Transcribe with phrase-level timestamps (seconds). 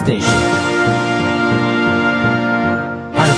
[0.00, 0.34] ステーション
[3.20, 3.32] アル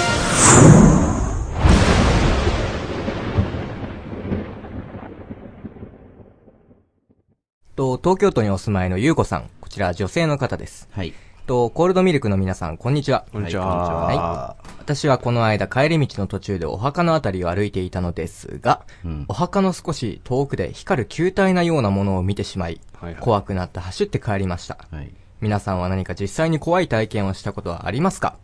[7.74, 9.50] と、東京都にお住まいのゆうこさん。
[9.60, 10.88] こちら女性の方です。
[10.92, 11.12] はい。
[11.48, 13.26] と、コールドミルクの皆さん、こんにちは。
[13.32, 13.66] こんにちは。
[13.66, 14.66] はい。
[14.78, 24.78] 私はこの間帰り道の途中でお墓のあたりを歩いていたのですが、うんお墓の少し遠くで光る球体なようなものを見てしまい、はいはい怖くなって走って帰りました。
[24.92, 25.12] はい。
[25.42, 28.36] 皆さんは何か実際に怖い体験をしたことはありますか、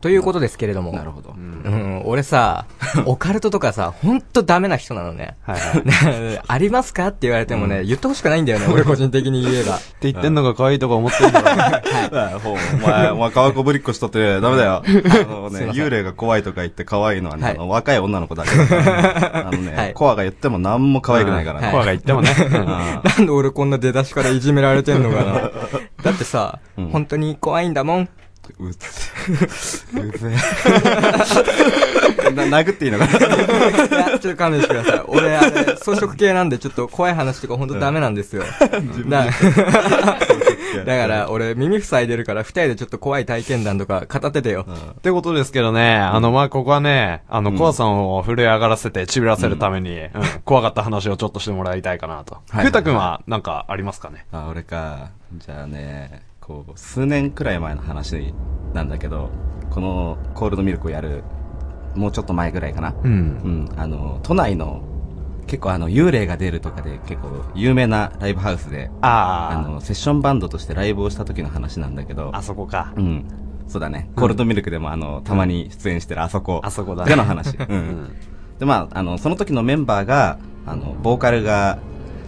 [0.00, 0.92] ということですけれども。
[0.92, 1.34] なるほど。
[1.36, 2.66] うん、俺さ、
[3.06, 5.36] オカルトとかさ、ほんとダメな人なのね。
[5.42, 5.78] はいはい。
[5.78, 7.08] ってねありますか？
[7.08, 9.78] って言われてもね、言ってほしくないんだよね、俺個人的に言えば。
[10.02, 12.38] 言ってんのが可愛いとか思ってんだろ。
[12.38, 14.82] ほうお前、お前、川こぶりっこしとってダメだよ。
[14.84, 14.88] あ
[15.28, 19.48] のね、幽霊が怖いとか言って可愛いのはね、はいあの、若い女の子だけだから。
[19.48, 21.70] あのね、はいコアが言っても何も可愛くないからね。
[21.72, 22.30] コアが言ってもね。
[22.50, 25.50] なんで俺こんな出だしからいじめられてんのかな。
[26.06, 28.08] だってさ、うん本当に怖いんだもん。
[28.60, 30.00] うっせえ。
[30.00, 30.30] うっせえ。
[32.30, 33.10] な、殴っていいのかな？
[33.10, 33.14] い
[34.12, 35.00] や、ちょっと勘弁してください。
[35.08, 38.44] 俺、あれ、装飾系なんで、ちょっと怖い話とか本当ダメなんですよ。
[39.08, 39.26] だ
[40.86, 44.64] だから、俺、耳塞いでるから、二人でちょっと怖い体験談とか語っててよ。
[44.92, 50.10] ってことですけどね、あの、まあ、ここはね、あの、コアさんを震え上がらせて、ちびらせるために、うん
[50.44, 52.36] 怖かった話をちょっとしてもらいたいかなと。
[52.50, 54.26] はいふうたくんは、なんか、ありますかね？
[54.30, 55.10] あ、俺か。
[55.38, 58.32] じゃあね、こう、数年くらい前の話
[58.72, 59.30] なんだけど、
[59.70, 61.24] このコールドミルクをやる、
[61.96, 62.94] もうちょっと前ぐらいかな。
[63.02, 63.10] うん。
[63.10, 64.82] うん、あの、都内の、
[65.46, 72.92] 結構あの、幽霊が出るとかで結構有名なライブハウスで、ああの、セッションバンドとしてライブをした時の話なんだけどあ、、あそこか。
[72.96, 73.24] うん。
[73.68, 74.10] そうだね。
[74.16, 76.60] コールドミルクでもあの、たまに出演してるあそこ。
[76.64, 77.56] あそこだねでの話。
[77.58, 77.66] う。
[77.68, 78.08] うんん。
[78.58, 81.78] で、まあ、あの、その時のメンバーが、あの、ボーカルが、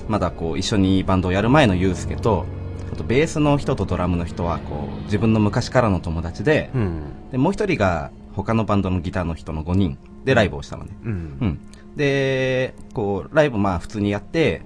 [0.08, 2.46] まだこう、一緒にバンドをやる前のユうスケと、
[2.92, 7.02] あと、ベースの人とドラムの人は、こう、自分の昔からの友達で、うん。
[7.33, 10.96] で、もう一人が、他のバンドのギターの人の5人でライブをしたのね。
[11.05, 11.06] う。
[11.08, 11.61] うんん。
[11.98, 14.63] で、こう、ライブまあ普通にやって、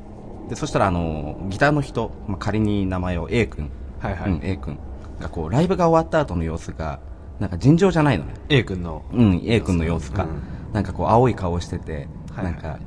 [0.48, 4.78] で、そしたらあの、ギターの人、まあ、仮に名前を A 君、はいはいうん、A 君
[5.19, 7.00] がこう、ライブが終わった後の様子が、
[7.41, 8.34] なんか尋常じゃないのね。
[8.50, 9.03] A 君の。
[9.12, 12.78] うん、A 君の様子が、うんなんかこう、青い顔してて、はいはいなんか、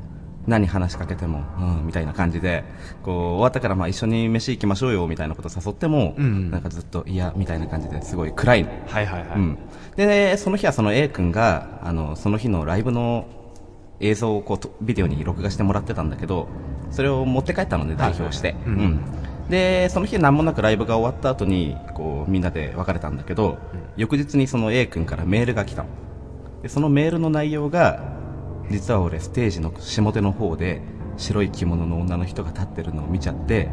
[0.47, 2.63] 何話しかけても、うん、みたいな感じで、
[3.03, 8.69] こう、終わったからまあ一緒に飯行きましょうよ、みたいなこと誘っても、うんなんかずっと、いや、みたいな感じですごい暗いの。
[8.87, 9.37] はいはいはい。
[9.37, 9.57] うん。
[9.95, 13.25] で、その日はその A 君が、あの、その日のライブの
[13.99, 16.47] 映像をこうと、ビデオに録画してもらってたんだけど、
[16.91, 18.55] それを持って帰ったので、代表して。
[18.65, 18.99] うんうん。
[19.49, 23.57] で、その日何もなくライブが終わった後に、こう、みんなで別れたんだけど、
[23.95, 25.89] 翌日にその A 君からメールが来たの。
[26.61, 28.15] で、そのメールの内容が、
[28.69, 30.81] 実は俺ステージの下手の方で、
[31.17, 33.69] 白い着物の女の人が立ってるのを見ちゃって、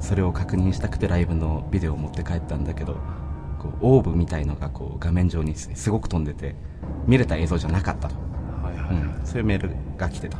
[0.00, 2.94] それを確認したくてライブのビデオを持って帰ったんだけど、
[3.58, 6.54] こうオーブみたいのがこう画面上にすすごく飛んでて、
[7.06, 8.25] 見れた映像じゃなかったと。
[8.90, 10.38] うん、そういうメールが来てた。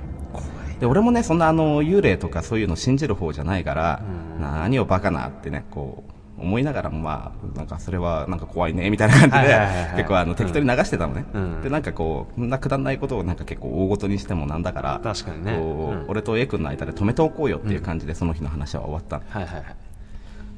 [0.80, 4.02] で、俺もね、そんなあの、幽霊とかそういうの信じる方じゃないから、
[4.40, 9.58] 何をバカなってね、こう、思いながらもまあ、なんかそれはなんか怖いね、みたいな感じで
[9.96, 11.24] 結構あの、適当に流してたのね。
[11.32, 11.62] うん。
[11.62, 15.56] で、なんかこう、こんなくだんないことをなんか結構大ごとにしてもなんだから、確かにね。
[15.56, 16.04] こううん。
[16.08, 19.24] 俺と A 君の間で止めておこうよっていう感じでその日の話は終わったの。
[19.28, 19.64] はいはいはい。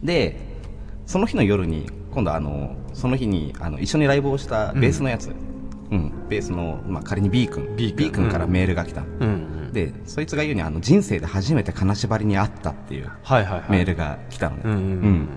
[0.02, 0.36] で、
[1.06, 5.32] その日の夜に、今度あの、その日に、あの、一緒にライブをしたベースのやつ、
[5.90, 9.06] うん、ベースの、まあ、仮に B 君、B 君君からメールが来たの。
[9.20, 9.72] うん。
[9.72, 13.10] で、そいつが言うに、あの、人生で初めて金縛りに会ったっていう。
[13.70, 14.62] メールが来たのね。
[14.64, 15.28] うん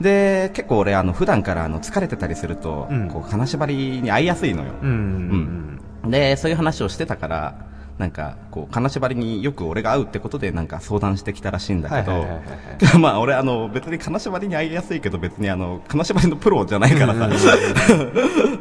[0.00, 4.72] で、結構俺、あの、普段からあの、疲れてたりすると、うんこう、金縛りに会いやすいのよ。
[4.82, 5.78] うん。
[6.08, 7.54] で、そういう話をしてたから、
[8.02, 17.30] なんか、こう、金縛りによく俺が会うってことで、なんか相談してきたらしいんだけどまあ、俺、あの、別に金縛りに会いやすいけど、別にあの、金縛りのプロじゃないからさ、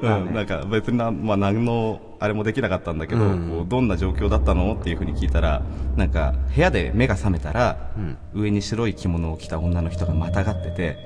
[0.04, 5.64] うんなんか別にな、まあ、何の、あれもできなかったんだけど、うんこうどんな状況だったのっていうふうに聞いたら、
[5.96, 7.90] なんか、部屋で目が覚めたら、
[8.36, 10.98] 上に白い着物を着た女の人がまたがってて、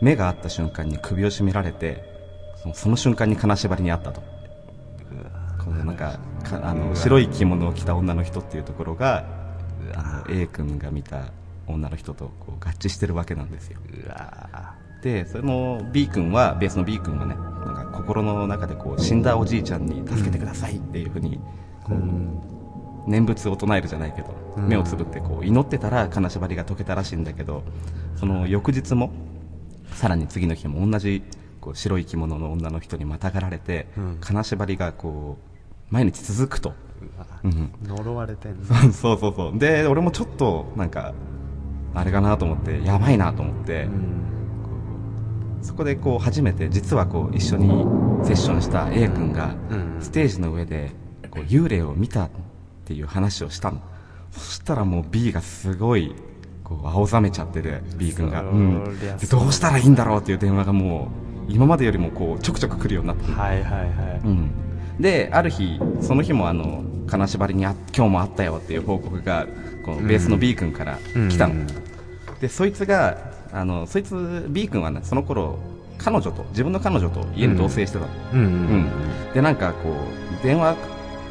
[0.00, 2.04] 目が合った瞬間に首を絞められて、
[2.62, 4.31] そのその瞬間に金縛りにあったと。
[5.64, 9.24] このなんかかあの白い着物を着た女の人っていうところが
[9.94, 11.32] あの A 君が見た
[11.66, 13.78] 女の人とこう合致してるわけなんですよ。
[15.02, 21.40] でその B 君はベースの B 君はねなんか心の中でこう死んだおじいちゃんに助けてくださいっていうふうに
[21.82, 27.64] こう、念仏を唱えるじゃないけど、目をつぶってこう祈ってたら金縛りが解けたらしいんだけど
[28.16, 29.10] その翌日も
[29.94, 31.22] さらに次の日も同じ
[31.60, 33.88] こう白い着物の女の人にまたがられて、
[34.20, 35.51] 金縛りがこう
[35.92, 36.72] 毎日続くと、
[37.44, 38.92] うん、呪われてんの。
[38.92, 41.12] そうそうそうで俺もちょっとなんか
[41.94, 43.86] あれかなと思ってやばいなと思って、
[45.60, 47.68] そこでこう初めて実はこう一緒に
[48.24, 49.96] セッションした A 君がうん。
[50.00, 50.90] ステージの上で
[51.30, 52.30] こう幽霊を見たっ
[52.86, 53.80] ていう話をしたの。
[54.30, 56.14] そしたらもう B がすごい
[56.64, 58.84] こう青ざめちゃってて B 君が、そうん、
[59.30, 61.10] どうしたらいいんだろうっていう電話がも
[61.48, 63.30] う今までよりもこうちょくちょく来るようになって。
[63.30, 64.20] はいはいはい。
[64.24, 64.50] うん、
[65.02, 69.46] である日その日もあの金縛りにあ今日もあったよっていう報告が
[69.84, 71.66] このベースの B 君から来たの、うん
[72.40, 75.60] でそいつがあのそいつ B 君はねその頃
[75.98, 78.40] 彼女と自分の彼女と家に同棲してたの、うん。
[78.40, 78.50] ううん。
[78.80, 78.90] ん。
[79.32, 80.74] でなんかこう電話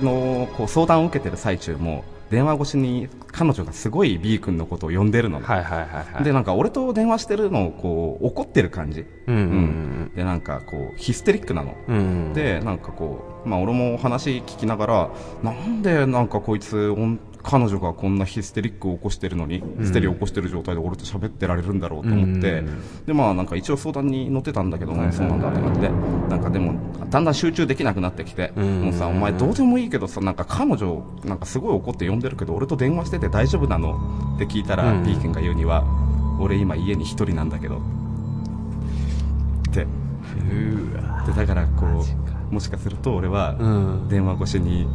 [0.02, 6.24] のこう相談を受けてる最中も電話越しに彼女がすごい B 君のことを呼んでるの、はいはいはいはい。
[6.24, 11.98] でなんか俺と電話してるのをこう怒ってる感じ、うんうんでなんかこうヒステリックなの、うん。
[11.98, 12.00] う
[12.30, 12.34] ん。
[12.34, 15.12] でなんかこうまあ俺も話聞きながら
[15.44, 23.06] なんでなんかこいつおん彼女がこんなヒステリックを起こしてるのに、ヒステリーを起こしてる状態で俺と喋ってられるんだろうと思って、うん。
[23.06, 26.74] でまあなんか一応相談に乗ってたんだけど、そうなんだって感じでなんかでも
[27.10, 28.82] だんだん集中できなくなってきて、うん。
[28.84, 35.04] もうさお前どうでもいいけどさなんか彼女なんかすごい怒って呼んでるけど俺と電話してて大丈夫なのって聞いたら、うん。
[35.04, 35.84] 君が言うには
[36.40, 37.82] 俺今家に一人なんだけどっ
[39.74, 39.88] て。
[41.26, 44.08] でだからこうもしかすると俺は、うん。
[44.10, 44.88] 電話越しに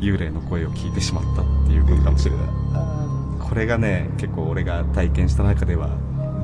[0.00, 2.46] 幽霊の声を聞いてしまったっていうことかもしれない。
[3.40, 5.90] これがね結構俺が体験した中では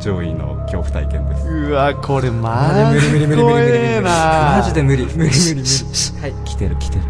[0.00, 1.46] 上位の恐怖体験です。
[1.48, 5.16] うわ、これママジ無理無理無理無理無理無理マジで無理無理。
[5.18, 5.62] 無理無理。
[6.22, 6.44] はい。
[6.44, 7.02] 来てる来てる。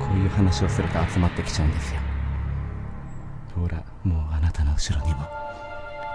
[0.00, 2.00] こういう話をすると集まってきちゃうんですよ。
[3.60, 5.20] ほらもうあなたの後ろにも。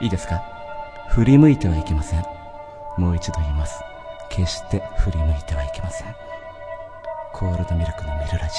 [0.01, 0.41] いいですか？
[1.09, 2.23] 振り向いてはいけません。
[2.97, 3.81] もう一度言います。
[4.29, 6.07] 決して振り向いてはいけません。
[7.33, 8.53] コールドミルクのミルラジ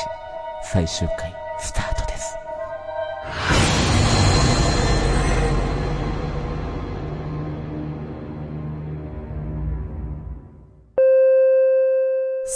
[0.72, 2.37] 最終回スタートです。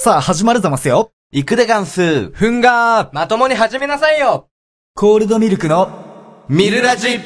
[0.02, 1.12] さあ、始まるざますよ。
[1.32, 2.30] いくでガンス。
[2.30, 3.14] ふんがー。
[3.14, 4.48] まともに始めなさいよ。
[4.94, 7.20] コールドミルクの、ミルラジ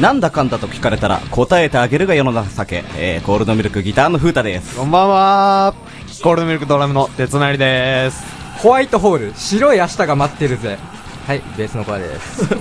[0.00, 5.74] なんだかんだと聞かれたら答えてあげるが世の情け、えー、コールドミルクギターの風太ですこんばんは。
[6.22, 8.24] コールドミルクドラムの鉄成です。
[8.58, 10.78] ホワイトホール白い明日が待ってるぜ
[11.26, 12.42] はいベースのコアです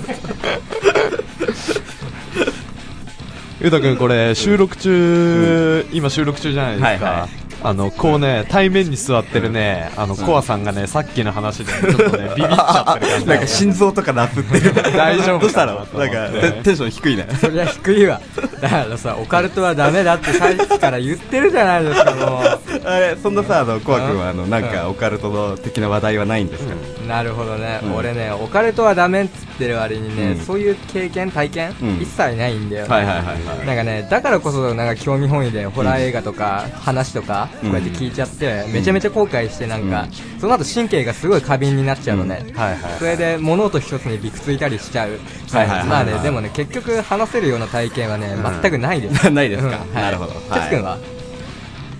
[3.61, 6.87] ゆうたくんこれ収録中、今収録中じゃないですか。
[6.87, 13.25] はいはいあの、こうね、対面に座ってるね、あの、コアさんがね、さっきの話で、ちょっとね、 ビビっちゃってる感じ。
[13.27, 15.77] なんか心臓とか鳴ってる大丈夫どうしたの？
[15.85, 17.27] かなんかテテンション低いね。
[17.39, 18.19] そりゃ低いわ。
[18.61, 22.41] だからさオカルトはダメだってさっきから言ってるじゃないですかも
[22.89, 24.63] あれそんなさあのコア君はあのなん。
[24.63, 27.95] うんかオカルトの的な話題はないんですか、うなるほどね、うん。
[27.95, 30.39] 俺ねオカルトはダメっつってる割にね、うん。
[30.39, 32.01] そういう経験体験、うん。
[32.01, 33.25] 一切ないんだよ、はいはいはい
[33.57, 33.67] はい。
[33.67, 40.07] なんかねだからこそなんか興味本位でホラー映画とか話とかこうやって聞いちゃって、めちゃめちゃ後悔してなんか、
[40.39, 42.99] その後神経がすごい過敏になっちゃうのね、はいはい。
[42.99, 45.11] それで物音一つにびくついたりしちゃう、
[45.51, 49.29] はいはいはいまあねでもね結局話せるような体験はね、全くないです。
[49.31, 49.67] ないですか。
[49.67, 49.73] うん。
[49.93, 50.03] はい。
[50.03, 50.33] なるほど。
[50.53, 50.97] 哲くんは？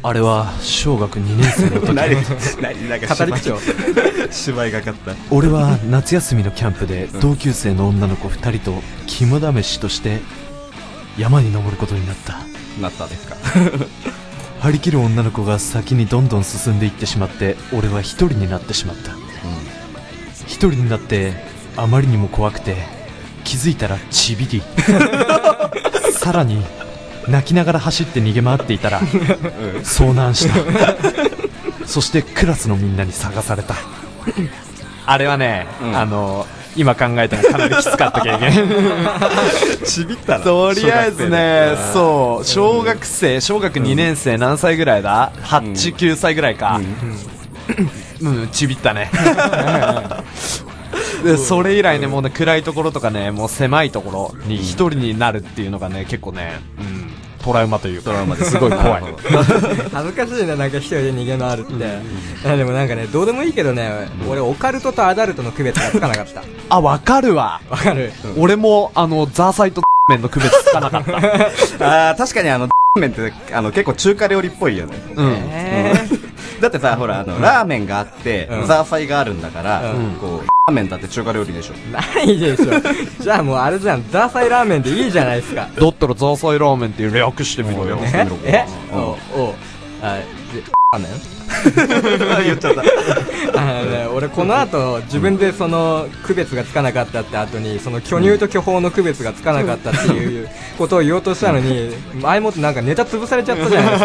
[0.05, 1.93] あれは、小学2年生の時。
[1.95, 2.15] 何
[2.61, 3.59] 何なんか 語り口調
[4.31, 5.15] 芝居がかった。
[5.31, 10.19] 俺は夏休みのキャンプで同級生の女の子2人と肝試しとして
[11.17, 12.39] 山に登ることになった。
[12.81, 13.37] なったですか。
[14.59, 19.11] 張り切る女の子が先にどんどん進んでいってしまって俺は一人になってしまった。
[20.47, 21.33] 一人になって
[21.77, 22.75] あまりにも怖くて
[23.45, 24.61] 気づいたらちびり。
[26.11, 26.61] さらに
[27.27, 28.99] 泣きながら走って逃げ回っていたら
[29.83, 31.87] 遭難した。
[31.87, 33.75] そしてクラスのみんなに探された。
[35.05, 35.95] あれはね、うん。
[35.95, 38.51] あの今考えてもかなりきつかった経験。
[39.85, 46.81] ちびったとりあえずね、そう、小学生、小学2年生何歳ぐらいだ ?8、9歳ぐらいか。
[48.21, 49.11] うん、ちびったね。
[51.23, 56.92] で、それ以来ね、もうね、暗いところとかね、もう狭いところに一人になるっていうのがね、結構ね、うん、
[57.43, 59.03] トラウマというか、トラウマですごい怖い。
[59.93, 61.99] 恥ずかしいねなんか一人で逃げ回るって、
[62.47, 66.43] あでもなんかねどうでもいいけどね、俺オカルトとアダルトの区別がつかなかった。
[66.69, 67.61] あ、わかるわ。
[67.69, 71.17] わかる、俺も、あの、ザーサイと麺の区別つかなかった。
[72.07, 72.69] ああ確かにあの
[72.99, 74.95] 麺ってあの結構中華料理っぽいよね。
[75.15, 75.33] うん。
[75.49, 75.93] え
[76.63, 78.67] だってさほらあのラーメンがあって、うん。
[78.67, 80.15] ザーサイがあるんだから、うん。
[80.15, 81.73] こうラーメンだって中華料理でしょ。
[81.73, 82.71] ー、ないでしょ。
[83.19, 84.09] じゃあもうあれじゃん。
[84.09, 85.67] ザーサイラーメンでいいじゃないですか。
[85.75, 87.99] だったらザーサイラーメンっていう略してみろよ。
[88.01, 88.65] ええ？
[88.93, 88.97] うん。
[88.97, 89.53] おうおう。
[90.01, 90.23] あ、で、
[90.91, 91.05] あね
[92.45, 92.81] 言っちゃった。
[93.59, 101.89] あのね、俺この後、自分でその区別がつかなかったって後に、その巨乳と巨峰の区別がつかなかったっていうことを言おうとしたのに、
[102.21, 103.97] 前もってなんかネタ潰されちゃったじゃないで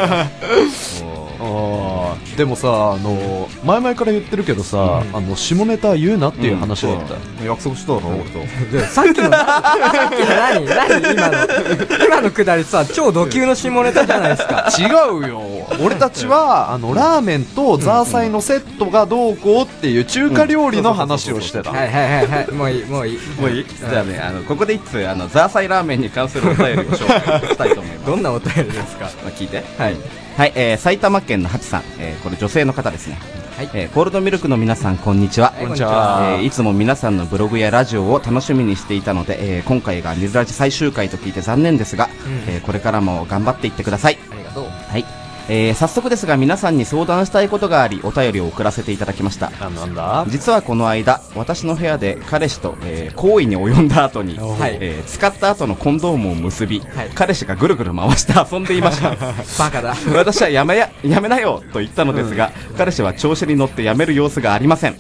[0.71, 1.09] すか。
[1.41, 1.98] あー
[2.37, 7.45] でもさ、あの、前々から言ってるけどさ、あの、下ネタ言うなっていう話だった。
[7.45, 8.39] 約束しただろ、俺と。
[8.71, 9.63] でさっきの、さ
[10.07, 10.67] っきの何？
[10.67, 11.13] 何？
[11.13, 14.69] 今の、今のくだりさ、超ド級の下ネタじゃないですか。
[14.79, 15.43] 違うよ
[15.83, 21.71] 俺たちは、あの、ラーメンとザーサイのセットがどうこうっていう中華料理の話をしてた。
[21.73, 23.19] はいはいはいはい、もういい、もういい。
[23.41, 28.07] もういいじゃあね、あの、ここで一通、あの、ザーサイラーメンに関するお便りを紹介したいと思います。
[28.09, 29.07] どんなお便りですか？
[29.23, 29.63] まあ聞いて。
[29.77, 29.97] はい。
[30.39, 33.19] はい、えー、埼玉県のハチさん、えー、これ女性の方ですね。
[33.57, 35.51] はいえー、コールドミルクの皆さん、こんにちは。
[35.51, 42.11] はいこんにちはえーいつも皆さんのブログやラジオを楽しみにしていたので、えー、今回が水ラジ最終回と聞いて残念ですが、ん
[42.47, 44.19] えー、これからも頑張っていってください。
[44.31, 44.65] ありがとう。
[44.67, 45.18] はい。
[45.51, 49.51] えー、早速ですが皆さんに相談したいことがあり、お便りを送らせていただきました。
[49.61, 50.27] あなんだ？
[50.29, 59.11] 実はこの間、私の部屋で彼氏と、えー行為に及んだ後に、はいえー使った後のコンドームを結び、はい彼氏がぐるぐる回して 遊んでいました。
[59.59, 59.95] バカだ。
[60.15, 64.97] 私はやめや、やめなよと言ったのですが、彼氏は調子に乗ってやめる様子がありません。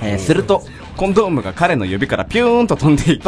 [0.00, 0.62] えーすると、
[0.96, 3.24] コンドームが彼の指からピューンと飛んでいき、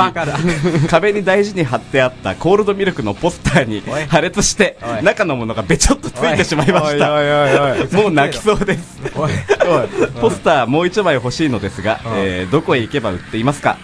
[0.88, 7.96] 壁に大事に貼ってあったコールドミルクのポスターに破裂して中のものがべちょっとついてしまいました。
[7.96, 9.00] もう泣きそうです。
[10.20, 13.78] ポスターもう一枚欲しいのですが、えーどこへ行けば売っていますか、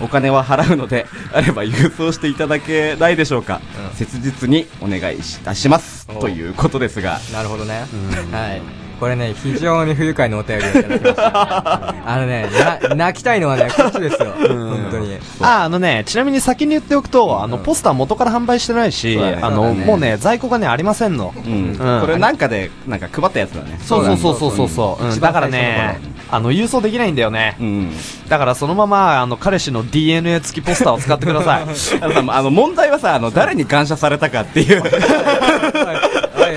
[0.00, 3.60] お金は払うので、 あれば郵送していただけないでしょうか、
[3.90, 3.96] うん。
[3.96, 6.06] 切実にお願いいたします。
[6.14, 7.84] おということですが、なるほどね。
[8.30, 8.81] はい。
[9.02, 11.94] これね、非常に不愉快なお便りをいただきました。
[12.06, 12.48] あのね、
[12.88, 14.30] な、泣きたいのはね、こっちですよ。
[14.30, 15.18] 本当に。
[15.40, 21.34] あ、あのね、ちなみに先に言っておくと、あの、ポスター元から販売してないし、あの、もうね、在庫がね、ありませんの。
[21.34, 23.76] これなんかで、なんか配ったやつだね。
[23.82, 25.98] そうそうそうそうそうだからね、
[26.30, 27.56] あの、郵送できないんだよね。
[27.58, 27.90] うん。
[28.28, 31.64] だからそのまま、あの、彼氏の DNA 付きポスターを使ってください。
[32.00, 34.82] あの問題はさ、あの、誰に感謝されたかっていう。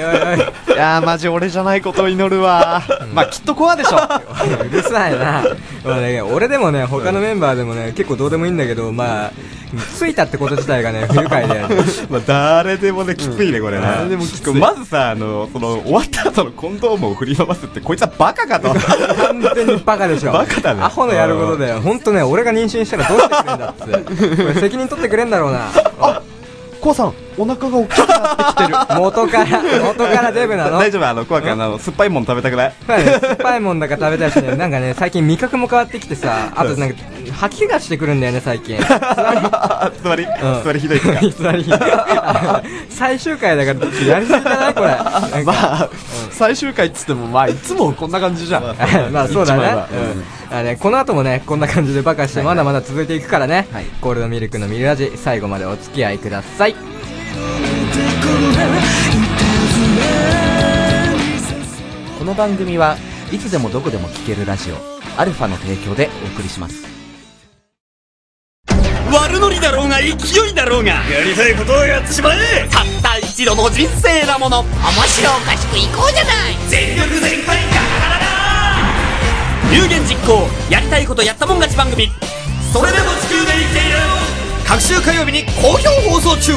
[0.08, 2.82] おいやー、マジ俺じゃないことを祈るわ。
[3.14, 3.98] まあ、きっとコアでしょ。
[4.66, 5.44] うるさいな。
[5.84, 9.32] まあね、俺でもね、他のメンバーでもね、結構どうでもいいんだけど、まあ、
[9.98, 11.62] ついたってこと自体がね、 不愉快で。
[12.10, 13.84] まあ、誰でもね、きついね、これね。
[13.86, 18.70] 誰でもきついまずさ、あの、その、終わった後のコンドームを振り回すって、こいつはバカかと。
[18.74, 20.32] 完全にバカでしょ。
[20.32, 21.82] バカだねアホのやることだよ。
[21.82, 24.44] ほんとね、俺が妊娠したらどうしてくれんだって。
[24.44, 25.70] これ責任取ってくれんだろうな。
[26.86, 28.78] コアさん、お腹が大きくなってきてる。
[29.02, 30.78] 元から、元からデブなの？
[30.78, 32.74] 大丈夫あの、怖くあの、酸っぱいもん食べたくない？
[32.88, 36.96] まあね、酸っぱいもんだから食べたいしね、なんかね、最近味覚も変わってきてさ、あとなんか、
[37.32, 38.78] 吐き気がしてくるんだよね、最近。
[38.80, 41.14] あ、座り、うん座りひどいか。
[41.20, 41.66] 偽り。
[42.90, 44.88] 最終回だから、やりすぎじゃないこれ。
[45.44, 45.90] まあ、
[46.32, 48.64] 最終回っつっても、まあ、いつもこんな感じじゃん。
[49.12, 49.76] まあそうだね。
[49.92, 56.76] うんあね、この後もね、こんな感じでバカしてまだまだ続いていくからね、はいゴールドミルクのミルラジ、最後までお付き合いください。
[62.20, 62.96] この番組は
[63.32, 64.76] いつでもどこでも聴けるラジオ
[65.20, 66.95] アルファの提供でお送りします
[69.12, 70.14] 悪ノリだろうが勢
[70.50, 70.92] いだろうが。
[71.10, 72.68] やりたいことをやってしまえ。
[72.70, 74.64] たった一度の人生なもの。
[74.64, 74.70] 面
[75.08, 76.56] 白おかしくいこうじゃない。
[76.70, 78.26] 全力全開ガラガラだ。
[79.74, 82.10] 有言実行やりたいことやったもん勝ち番組。
[82.74, 83.98] それでも地球で生きている。
[84.68, 86.54] 各週火曜日に好評放送中。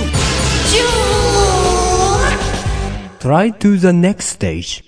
[3.21, 4.85] Try to the next stage.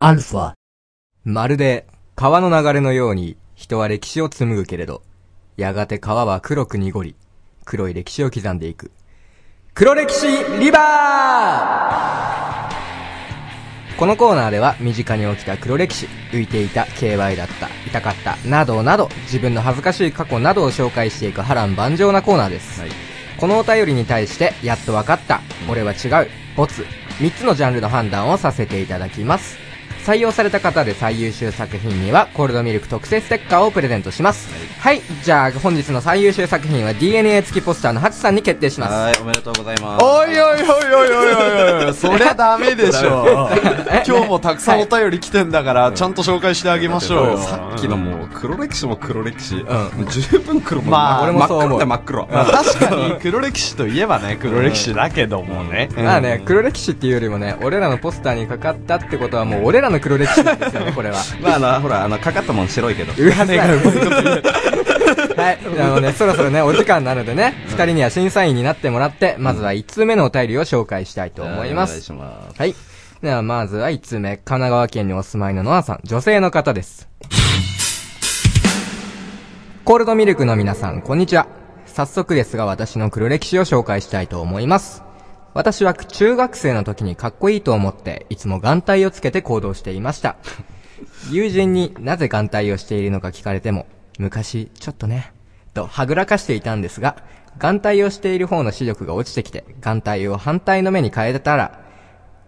[0.00, 0.52] Alpha.
[1.24, 5.02] まるで、川の流れのように、人は歴史を紡ぐけれど、
[5.56, 7.14] やがて川は黒く濁り、
[7.66, 8.90] 黒い歴史を刻んでいく。
[9.74, 10.26] 黒歴史
[10.58, 12.72] リバー
[13.98, 22.82] このコーナーでは身近に起きた黒歴史、浮いていた、KY だった、痛かった、などなど、自分の恥ずかしい過去などを紹介していく波乱万丈なコーナーです。
[23.38, 26.86] このお便りに対して、やっとわかった、俺は違う、ボツ、
[27.18, 29.71] 3つのジャンルの判断をさせていただきます。
[30.02, 34.48] 採用された方で最優秀作品には、コールドミルク特製ステッカーをプレゼントします。
[34.80, 38.92] はい、じゃあ本日の最優秀作品は DNA 付きポスターのハチさんに決定します。
[38.92, 40.04] はい、おめでとうございます。
[40.04, 43.48] おいおいおいおいおいおいおい、 そりゃダメでしょ。
[44.04, 47.38] 今日もたくさんお便り来てんだから、 ちゃんと紹介してあげましょうよ。
[47.38, 49.54] さっきのもう、黒歴史も黒歴史。
[49.56, 49.66] う
[50.10, 52.52] 十分黒もんまあ俺もそう思う真っ黒真っ黒。
[52.52, 55.88] 確かに黒歴史といえばね、黒歴史だけどもね。
[55.96, 61.16] まあね、黒歴史っていうよりもね、俺らのポスターにかかったってことはもう俺らの黒歴史なんですよね、これは。
[61.40, 63.12] まあ、あの、ほら、あの、かかったもん白いけど。
[63.16, 64.42] うわねがうまいこと言う。
[65.36, 65.58] はい。
[65.78, 71.90] あのね、そろそろね、お時間なのでね、二人には審査員になってもらって、まずは一通目のお便りを紹介したいと思います。
[71.90, 72.58] はいお願いします。
[72.58, 72.74] はい。
[73.22, 77.08] では、まずは1つ目、神奈川県にお住まいのノアさん、女性の方です。
[79.84, 81.46] コールドミルクの皆さん、こんにちは。
[81.86, 85.02] 早速ですが、私の黒歴史を紹介したいと思います。
[85.54, 90.36] 私は中学生の時にかっこいいと思って、いつも眼帯をつけて行動していました。
[91.30, 93.86] 友人になぜ眼帯をしているのか聞かれても、
[94.18, 95.32] 昔、ちょっとね、
[95.74, 97.16] とはぐらかしていたんですが、
[97.58, 101.80] 眼帯をしている方の視力が落ちてきて、眼帯を反対の目に変えたら、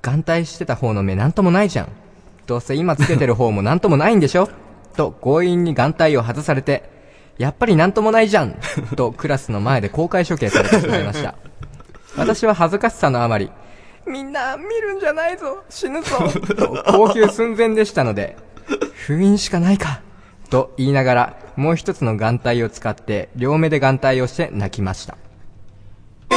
[0.00, 1.88] 眼帯してた方の目なんともないじゃん。
[2.46, 4.48] どうせ今つけてる方もなんともないんでしょ？
[4.96, 6.88] と強引に眼帯を外されて、
[7.38, 8.56] やっぱりなんともないじゃん
[8.96, 11.34] とクラスの前で公開処刑されてしまいました。
[12.16, 13.50] 私は恥ずかしさのあまり、
[14.06, 16.16] みんな見るんじゃないぞ死ぬぞ
[16.56, 18.36] と号泣寸前でしたので、
[19.06, 20.02] 封印しかないか
[20.50, 25.16] と言いながら、もう一つの眼帯を使って、両目で眼帯をして泣きました。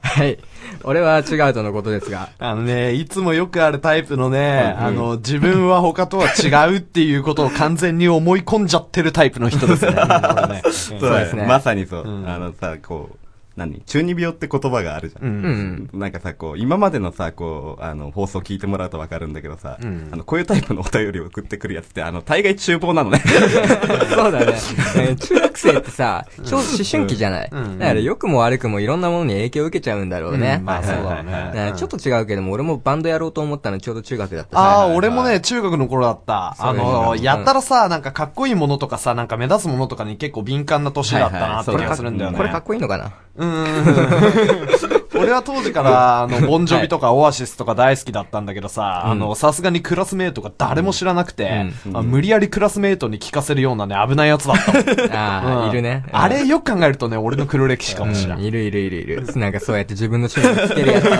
[0.00, 0.38] はい。
[0.84, 9.92] 俺は違うとのことですが、あのね、いつもよくあるタイプのね、あの、自分は他とは違うっていうことを完全に思い込んじゃってるタイプの人ですね。
[10.48, 10.62] ね。
[10.70, 11.46] そうですね。
[11.46, 12.02] まさにそう。
[12.04, 12.28] うん。
[12.28, 13.25] あのさ、こう、
[13.56, 13.80] 何？
[13.86, 15.24] 中二病って言葉があるじゃん。
[15.24, 15.90] うん。
[15.94, 23.18] なんかさ、こう、今までのさ、こう、あの、放送聞いてもらうとわかるんだけどさ、んあの、こういうタイプのお便りを送ってくるやつって、あの、大概厨房なのね。
[24.14, 24.46] そうだね。
[24.96, 27.48] えー中学生ってさ、ちょうど思春期じゃない？
[27.50, 30.56] うんだから良くも悪くもいろんなものに影響を受けちゃうんだろうね。
[30.60, 36.54] うんまあそうだねちょっと違うけども、俺もバンドやろうと思ったのちょうど中学だったしああ、俺もね、中学の頃だった。
[36.58, 42.36] あの、やったらさ、なんかかっこいいものとかさ、なんか目立つものとかに結構敏感な年だったなって気がするんだよね。
[42.36, 43.12] これかっこいいのかな？
[43.46, 44.95] うーん。
[45.18, 55.14] 俺は当時から、あの、ボンジョビとかオアシスとか大好きだったんだけどさ、あの、さすがにクラスメイトが誰も知らなくて、あ無理やりクラスメイトに聞かせるようなね、危ないやつだった。
[55.18, 56.04] ああ、うんいるね。
[56.08, 58.44] うんあれよく考えるとね、俺の黒歴史かもしれうんん。
[58.44, 59.36] いるいるいるいる。
[59.36, 61.18] なんかそうやって自分の趣味をつけるやつね。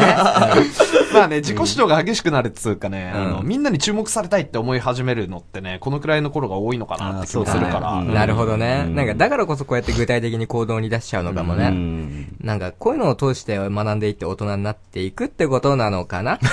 [1.12, 8.02] まあね、自己主張が激しくなるっつうかね、うんあの、みんなに注目されたいって思い始めるのってね、このくらいの頃が多いのかなって気もするから。
[8.02, 8.84] なるほどね。
[8.86, 11.68] うんなんかだからこそこうやって具体的に行動に出しちゃうのかもうね。
[11.70, 16.38] んなんかこういうのを通して学んでいって大人になっていくってことなのかな？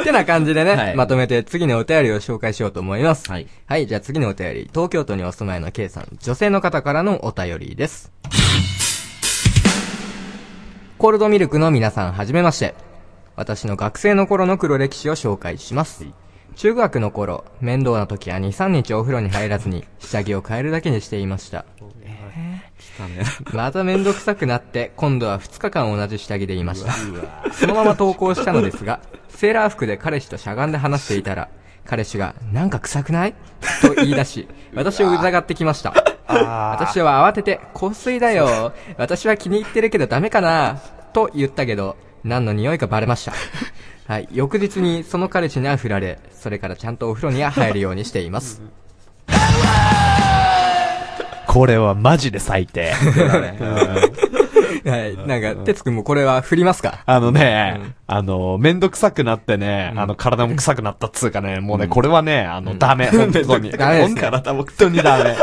[0.00, 3.30] ってな感じでね、はいまとめて次のお便りを紹介しようと思います。
[3.30, 3.46] はい。
[3.66, 8.12] はい、じゃあ次のお便り、東京都にお住まいの K さん、女性の方からのお便りです。
[10.98, 12.74] コールドミルクの皆さん、はじめまして。
[13.34, 16.06] 私の学生の頃の黒歴史を紹介します。
[16.54, 21.66] 中学の頃、面倒な時は2、3日お風呂に入らずに、下着を変えるだけにしていました。
[23.52, 26.92] まためんどくさくなって、今度は2日間同じ下着でいました。
[27.52, 31.48] そのまま投稿したのですが、セーラー服で彼氏としゃがんで話していたら、
[31.84, 33.34] 彼氏が、なんか臭くない？
[33.82, 35.92] と言い出し、 私を疑ってきました。
[36.28, 38.72] 私は慌てて、香水だよ。
[38.96, 40.80] 私は気に入ってるけどダメかな？
[41.12, 43.32] と言ったけど、何の匂いかバレました。
[44.08, 44.28] はい。
[44.32, 48.62] 翌日にその彼氏には振られ、それからちゃんとお風呂には入るようにしています。
[51.56, 52.90] これはマジで最低。
[52.92, 53.38] は
[54.98, 55.16] い。
[55.26, 57.02] なんか、哲くんもこれは振りますか？
[57.06, 63.70] あのね、あの、めんどくさくなってね、あの、体も臭くなったっつうかね、もうね、これはね、あの、ダメ、 本当に。
[63.70, 65.34] ダメ体も本当にダメ。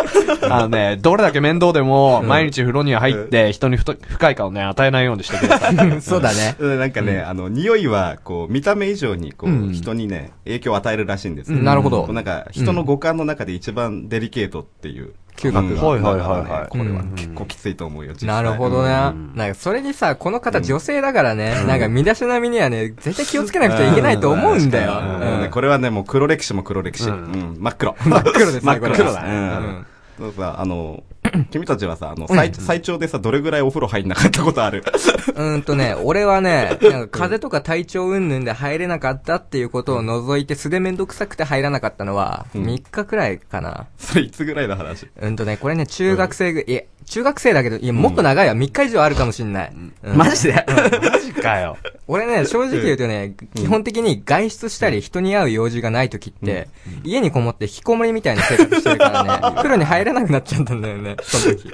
[0.49, 5.75] あのね、どれだけ面倒でも、毎日風呂には入って、人にふと不快感をね、与えないようにしてください。
[6.01, 6.55] そうだね。
[6.59, 6.79] うん。
[6.79, 9.73] なんかね、あの、匂いは、こう、見た目以上に、こう、うん。
[9.73, 11.57] 人にね、影響を与えるらしいんですよ。
[11.57, 12.07] なるほど。
[12.13, 15.13] なんか、人の五感の中で一番デリケートっていう。
[15.35, 15.77] 嗅覚うん。
[15.77, 16.67] はいはいはいはい。
[16.69, 17.11] これはうん。
[17.15, 18.89] 結構きついと思うよ、なるほどね。
[19.35, 25.49] なんか、それにさ、この方女性だからね、なんか、身だしなみにはね、絶対気をつけなくちゃいけないと思うんだよ。
[25.51, 27.09] これはね、もう黒歴史も黒歴史。
[27.09, 27.95] 真っ黒。
[28.05, 29.29] 真っ黒ですね真っ黒だね。
[29.29, 29.35] うん。
[29.37, 29.85] うん。
[30.19, 31.03] そうさ、あの、
[31.51, 34.83] 君たちはさ、あの、最、最長でさ、どれぐらいお風呂入んなかったことある？
[34.85, 42.63] うーんとね、俺はね、なんか風邪とか体調云々で入れなかったっていうことを除いて素でめんどくさくて入らなかったのは、うん。
[42.65, 43.87] 3日くらいかな。
[43.97, 45.07] それいつぐらいの話？
[45.21, 48.55] うんとね、これね、中学生ぐ、いや、中学生だけど、いや、もっと長いわ。
[48.55, 49.73] 3日以上あるかもしんない。
[50.03, 50.17] うん。
[50.17, 50.53] マジで？
[51.11, 51.77] マジかよ。
[52.07, 56.67] 俺ね、正直言うとね、基本的に外出したり人に会う用事がない時って、
[57.03, 61.73] 家にこもって引きこもりみたいな生活してるからね、風呂に入れなくなっちゃったんだよね、その時。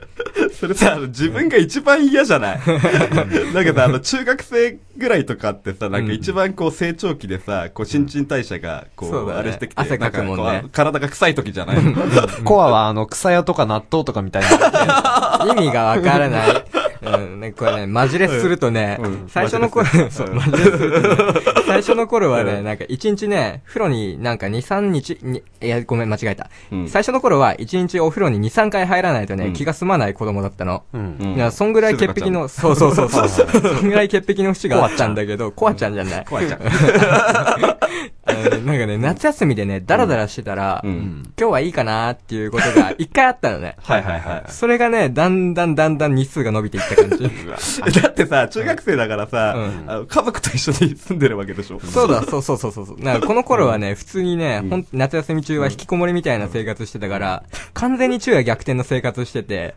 [0.60, 2.60] それさ、あの自分が一番嫌じゃない？
[3.54, 11.78] だけど、あの、中学生ぐらいとかってさ、なんか一番こう成長期でさ、こう新陳代謝が、こう、あれしてきて、汗かくもんね体が臭い時じゃない？
[12.44, 15.46] コアはあの、草屋とか納豆とかみたいな。
[15.48, 16.66] 意味がわからない。
[17.02, 26.50] うん、ねこれね、マジレスするとね、最初の頃、そう、マジレスするとね、 最初の頃はね、なんか一日ね、風呂になんか2、3日に、いや、ごめん、間違えた。
[26.72, 30.84] うん最初の頃は一日お風呂に2、3回入らないとね、うん気が済まない子供だったの。
[30.94, 33.30] うんいや、そんぐらい潔癖の、そうそうそうそう。
[33.30, 36.26] そんぐらい潔癖の節があったんだけど、コアちゃんじゃない。
[36.26, 36.60] コアちゃん。
[38.66, 41.24] なんかね、夏休みでね、ダラダラしてたら、うん。
[41.38, 43.76] 今日はいいかなっていうことが一回あったのね。
[43.82, 44.52] はいはいはい。
[44.52, 47.24] それがね、だんだんだんだん日数が伸びていった感じ。
[48.02, 49.56] だってさ、中学生だからさ、
[49.88, 51.80] うん家族と一緒に住んでるわけでしょ。
[51.80, 53.00] そうだ、そうそうそうそうそう。
[53.00, 59.76] なんかこの頃はね、普通にね、ほん、夏休み中は引きこもりみたいな生活してたから、完全に昼夜逆転の生活してて、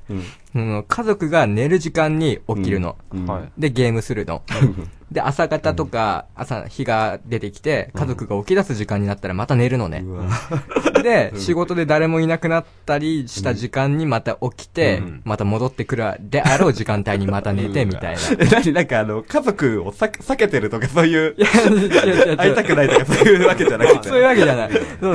[0.54, 0.76] うん。
[0.76, 2.96] うん、家族が寝る時間に起きるの。
[3.12, 3.52] うんはい。
[3.58, 4.42] で、ゲームするの。
[5.12, 10.04] で、朝方とか、朝、日が出てきて、家族が起き出す時間になったらまた寝るのね。
[11.02, 18.20] で、仕事で誰もいなくなったりした時間にまた起きて、また戻ってくるであろう時間帯にまた寝てみたいな。
[18.38, 21.88] え、なになんかあの、家族を避け避けてるとかそういう、いや、違う違う
[22.30, 24.08] 違う会いたくないとかそういうわけじゃなくて。
[24.08, 24.70] そういうわけじゃない。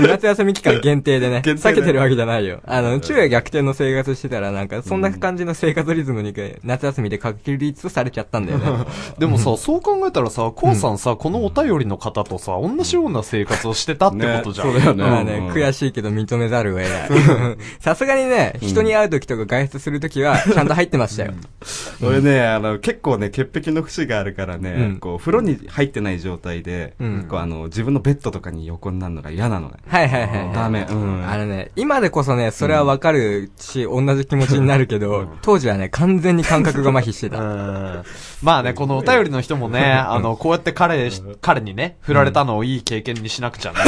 [0.07, 2.59] 夏休み期間限定でね、避けてるわけじゃないよ。
[2.65, 8.65] あの、昼夜逆転の生活してたらなんか、そんな感じの生活リズムに夏休みで確立されちゃったんだよね。
[9.17, 14.67] でもさ、そう考えたらさ、コウさんさ、このお便りの方とさ、同じような生活をしてたってことじゃん。
[14.67, 17.09] ねそうだよねまあね、うん悔しいけど認めざるを得ない。
[17.79, 21.33] さすがにね、人に会う時とか外出する時は、ちゃんと入ってましたよ。
[22.01, 29.75] 俺ね、あの、結構ね、潔癖の節があるからね、うんこう、風呂に入ってない状態で、うんこう、あの、自分のベッドとかに横になるのが嫌なのね。
[29.87, 30.55] はいはいはいはい。
[30.55, 30.85] ダメ。
[30.89, 31.27] うん。
[31.27, 37.39] あのね、今でこそね、それはわかるし、同じ気持ちになるけど、 当時はね、完全に感覚が麻痺してた。
[37.39, 38.03] うん
[38.43, 41.09] まあね、このお便りの人もね、あの、こうやって彼、
[41.41, 43.79] 彼にね、振られたのをいい経験にしなくちゃね。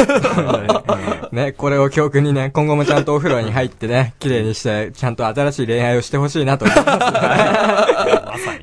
[1.30, 6.88] ね、これを教訓にね、今後もちゃんとお風呂に入ってね、綺麗にして、ちゃんと新しい恋愛をしてほしいなと思います。
[6.88, 8.56] は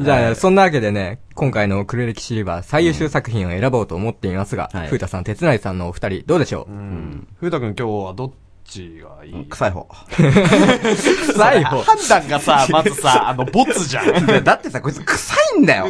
[0.00, 0.04] い。
[0.04, 6.72] じゃあね、そんなわけでね、今回のクルレキシリバー最優秀作品を選ぼうと思っていますが、はいふうたさん、鉄内さんのお二人、どうでしょう？
[6.72, 7.26] うん。
[7.40, 8.32] ふうたくん今日はどっ
[8.64, 9.44] ちがいい？
[9.46, 9.86] 臭い方。
[10.10, 11.82] 臭い方。
[11.82, 14.26] 判断がさ、まずさ、あの、ボツじゃん。
[14.44, 15.86] だってさ、こいつ臭いんだよ。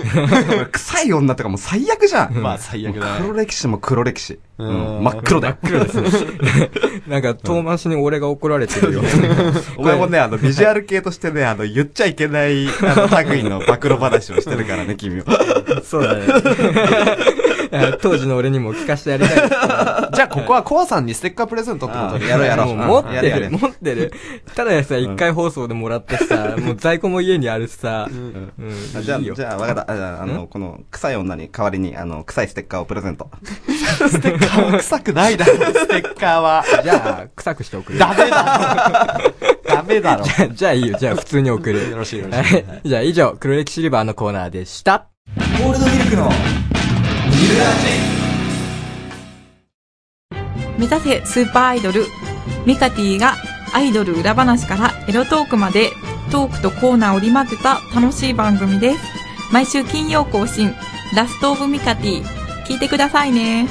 [0.72, 2.34] 臭い女とかもう最悪じゃん。
[2.42, 4.38] まあ最悪だね黒歴史も黒歴史。
[4.58, 5.04] ううんん。
[5.04, 5.56] 真っ黒だよ。
[5.62, 6.26] 真っ黒です。
[7.08, 9.02] なんか、遠回しに俺が怒られてるよ。
[9.76, 15.24] お前もね、あの、ビジュアル系としてね、あの、言っちゃいけない、あの、類の暴露話をしてるからね、君は。
[15.84, 16.22] そうだね。
[18.02, 20.10] 当時の俺にも聞かせてやりたいですから。
[20.12, 22.28] じゃあここはコアさんにステッカープレゼントってことで。
[22.28, 24.12] やろうやろうもう持ってる、持ってる。
[24.54, 28.52] ただでさ、一回放送でもらってさ、 もう在庫も家にあるしさ、うん、
[28.96, 29.90] あじゃあ、いいよじゃあ、わかった。
[29.90, 33.30] あじゃあ、あの、この、臭い女に代わりに、あの、臭いステッカーをプレゼント。
[33.66, 34.72] ステッカー？
[34.72, 36.64] は臭くないだろ、ステッカーは。
[36.82, 37.98] じゃあ、臭くして送る。
[37.98, 39.74] ダメだろ。
[39.74, 40.24] ダメだろ。
[40.24, 40.98] じゃあじゃあいいよ。
[40.98, 41.90] じゃあ普通に送る。
[41.90, 42.80] よろしいよろしいはい。
[42.84, 45.06] じゃあ以上、黒歴史リバーのコーナーでした。
[45.64, 46.28] ゴールドミルクの
[50.78, 52.04] 目指せスーパーアイドル
[52.66, 53.34] ミカティが
[53.72, 55.90] アイドル裏話からエロトークまで
[56.30, 58.98] トークとコーナーを織り交ぜた楽しい番組です
[59.52, 60.74] 毎週金曜更新
[61.14, 62.22] ラストオブミカティ
[62.66, 63.68] 聞いてくださいね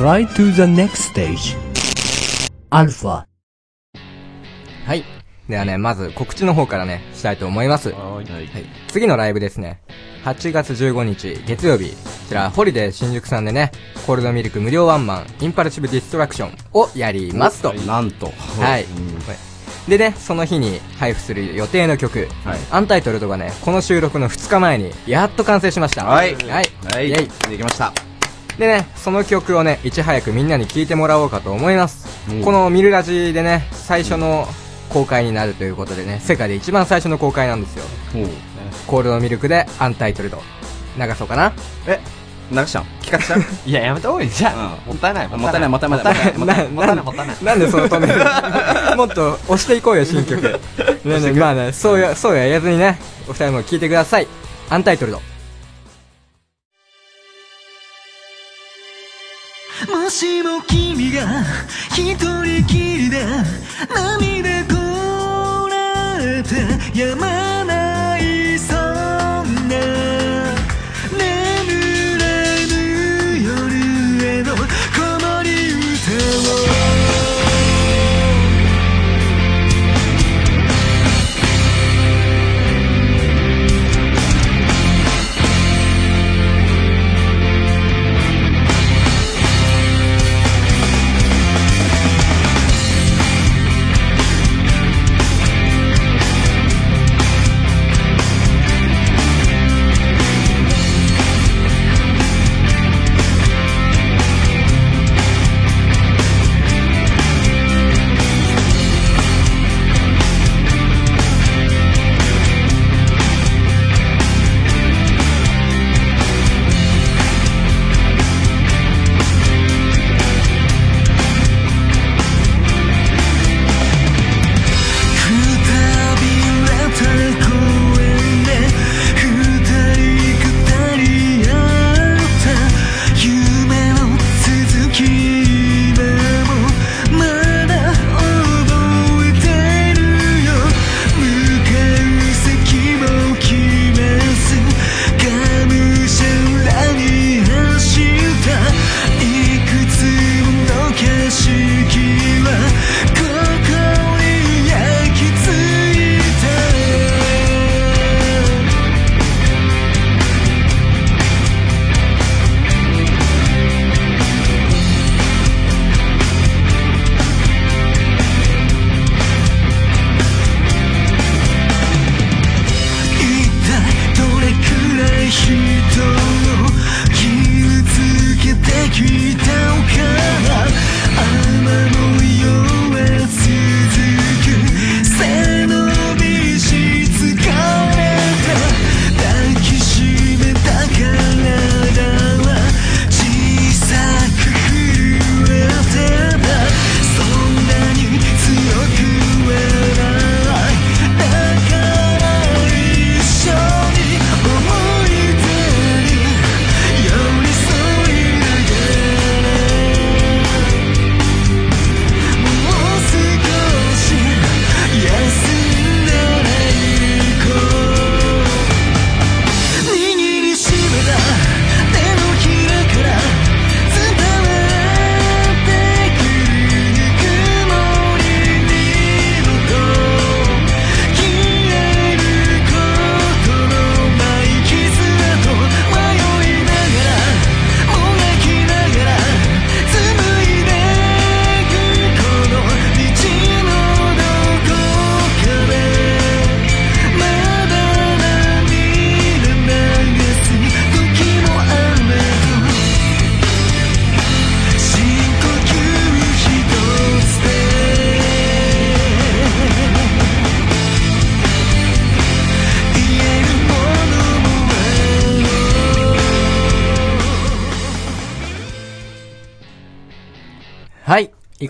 [0.00, 1.58] Try to the next stage.
[2.70, 3.26] Alpha.
[4.86, 5.04] はい。
[5.46, 7.90] ではね、まず告知の方からね、したいと思います。
[7.90, 8.26] はい。
[8.88, 9.82] 次のライブですね。
[10.24, 11.92] 8月15日、月曜日。
[12.30, 13.72] こちら、ホリデー新宿さんでね、
[14.06, 17.72] コールドミルク無料ワンマン、インパルシブディストラクションをやりますと。
[17.72, 18.26] なんと。
[18.60, 18.86] はい。
[19.90, 26.04] でね、その日に配布する予定の曲、はいアンタイトルドがね、この収録の2日前に、やっと完成しました。
[26.04, 26.46] はいはい。
[26.94, 27.08] はい。
[27.08, 27.92] イェイできました。
[28.56, 32.06] でね、その曲をね、いち早くみんなに聴いてもらおうかと思います。
[32.30, 34.46] うんこのミルラジでね、最初の
[34.90, 37.84] 公開になるということでね、世界で一番最初の公開なんですよ。
[38.86, 40.40] コールドミルクでアンタイトルド。
[40.96, 41.52] 流そうかな
[41.86, 42.00] え、
[42.50, 43.42] 流しちゃん聞かせちゃう？
[43.68, 44.30] いや、やめた方がいい。
[44.30, 44.54] じゃん
[44.86, 46.36] もったいない、もったいない、もったいない、もったいない。
[46.38, 47.36] もったいないもったいない、もったいない。
[47.44, 48.24] なんでその止める？
[48.96, 50.60] もっと押していこうよ、新曲。
[51.04, 54.26] ねまあね、そうや、そうや言わずにね、お二人も聴いてください。
[54.68, 55.22] アンタイトルド。
[59.88, 61.22] もしも君が
[61.90, 63.24] 一人きりで
[63.94, 67.16] 涙こらえてや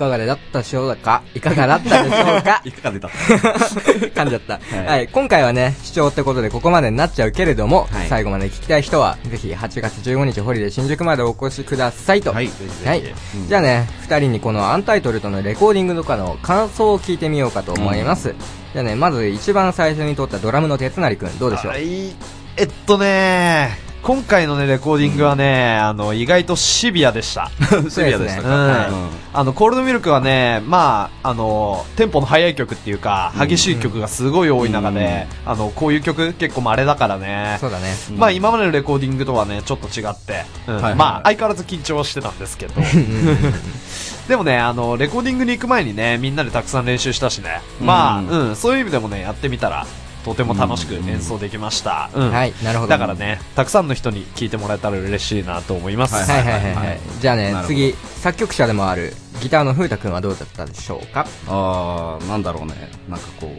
[0.01, 1.23] かがだったでしょうか？
[1.35, 2.63] いかがだったでしょうか？
[2.67, 3.09] いかが出た？
[4.21, 4.59] 噛んじゃった。
[4.91, 8.09] はい、今回はね、視聴ってことでここまでになっちゃうけれども、はい。
[8.09, 12.33] 最後まで聞きたい人は、ぜひ8月15日ホリデー新宿までお越しくださいと。
[12.33, 12.51] はい。
[12.85, 13.03] はい。
[13.49, 18.35] じゃあね、二人にこのアンタイトルとのレコーディングとかの感想を聞いてみようかと思います。
[18.73, 21.73] じゃあね、まず一番最初に撮ったドラムの鉄成くん、どうでしょう？
[21.73, 22.15] はい。
[22.57, 27.51] えっとね今回のね、レコーディングはね、あの、意外とシビアでした。
[27.91, 28.47] シビアでしたうん。
[28.47, 28.89] か
[29.35, 37.59] あの、コールドミルクはね、まあ、あの、テンポの速い曲っていうか、激しい曲がすごい多い中で、あの、こういう曲結構稀だからね。
[37.61, 37.95] そうだね。
[38.17, 42.75] まあ、今までのレコーディングとはね、ちょっと違って、まあ、相変わらず緊張はしてたんですけど。
[44.29, 47.61] でもね、あの、レコーディングに行く前にね、みんなでたくさん練習したしね。
[47.83, 49.87] まあ、うんうん、そういう意味でもね、やってみたら、
[50.25, 52.11] とても楽しく演奏できました。
[52.15, 52.91] うんはい、なるほど。
[52.91, 56.15] だからね、たくさんの人に聞いてもらえたら嬉しいなと思います。
[56.15, 56.87] はいはいはいはい。
[56.89, 61.27] はいじゃあね次、作曲者でもあるギターの風太くんはどうだったでしょうか？
[61.49, 62.91] あー、なんだろうね。
[63.09, 63.51] なんかこう、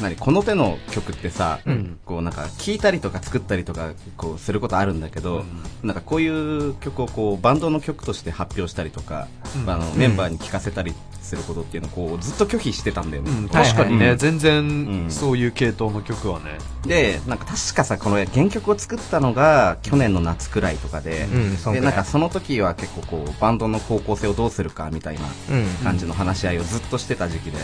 [0.00, 5.44] 何この手の曲ってさ、うんこうなんか聴いたりとか作ったりとかこうすることあるんだけど、
[5.82, 9.28] なんかこういう曲をこうバンドの曲として発表したりとか、
[9.66, 13.30] あのメンバーに聴かせたりすることっていうのをこうずっと拒否してたんだよね。
[13.30, 16.58] うん確かにね、全然、うんそういう系統の曲はね。
[16.86, 21.26] で、なんか確かさ、この原曲を作ったのが去年の夏くらいとかで、
[21.72, 25.66] で、なんかその時は結構こう、バンドの方向性をどうするかみたいなうん。
[25.84, 27.58] 感じの話し合いをずっとしてた時期で、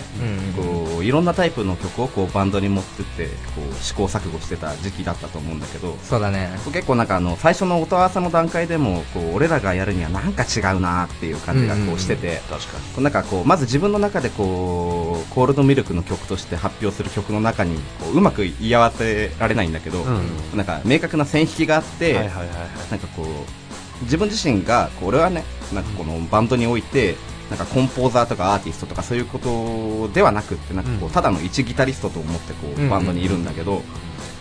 [0.58, 0.88] うん。
[0.90, 6.50] こう、いろんなタイプの曲をこう、バンドに持ってって、こう、試行錯誤してた時期だったと思うんだけど、そうだね。
[6.72, 12.84] 結構なんかあの、最初の音合わせの段階でも、こう、俺らがやるにはなんか違うなっていう感じがこうしてて、確かに。
[12.94, 20.18] こうなんかこう、まず自分の中でこう、コールドミルクの曲として発表する曲の中に、こう、うまく言い合わせられないんだけど、うん
[20.56, 22.48] なんか明確な線引きがあって、はいはいはいはい。
[22.90, 27.14] なんかこう、自分自身が、こう俺はね、なんかこのバンドにおいて、
[27.50, 31.12] なんかコンポーザーとかアーティストとかそういうことではなくって、なんかこう、うん。
[31.12, 33.82] ただの一ギタリストと思ってこうバンドにいるんだけど、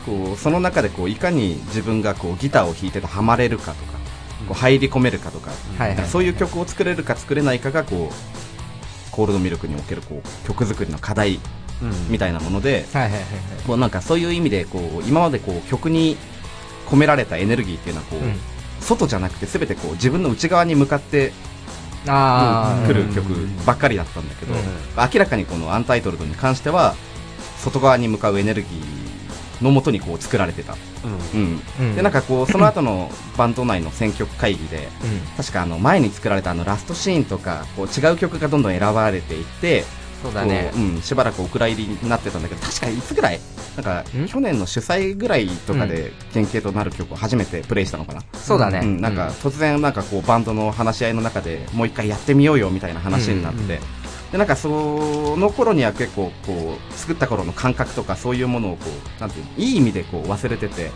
[0.05, 3.97] こう、その中でこう、いかに自分がこう、ギターを弾いててハマれるかとか、
[4.47, 5.51] こう入り込めるかとか。
[6.05, 11.39] そういう曲を作れるか作れないかが、こう、コールドミルクにおけるこう、曲作りの課題
[11.81, 11.91] うん。
[12.09, 12.85] みたいなもので。
[13.65, 16.17] こうなんかそういう意味でこう今までこう曲に
[16.87, 18.35] 込められたエネルギーっていうのはこう、うん。
[18.79, 21.33] 外じゃなくて全てこう自分の内側に向かって
[22.07, 24.53] 来る曲ばっかりだったんだけど、
[24.97, 26.95] 明らかにこのアンタイトルドに関しては
[27.57, 30.75] 外側に向かうエネルギーのもとにこう作られてた、
[31.33, 31.41] うん。
[31.41, 31.61] うん。
[31.79, 31.95] うん。
[31.95, 35.19] でなんかこう その後のバンド内の選曲会議でうん。
[35.35, 39.83] 確かあの前に作られたあのラストシーンとかこう違う曲がどんどん選ばれていって
[40.23, 40.71] そうだね。
[40.73, 40.79] こ。
[40.79, 43.39] ううん、しばらくお蔵入りになってたんだけど確かいつぐらい？
[43.75, 44.27] なんかん？
[44.27, 48.79] 去年の主催ぐらいとかで原型となる曲を初めてプレイしたのかな、そうだね。
[48.79, 53.79] うん、なんか突然なんかこうバンドの話し合いの中でもう一回やってみようよみたいな話になって、
[54.31, 60.91] でなんかその頃には結構こう作った頃の感覚とかそういうものをこうなんていうのいい意味でこう忘れてて。